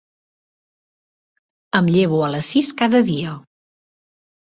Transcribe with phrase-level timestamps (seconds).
[1.79, 3.35] Em llevo a les sis cada dia.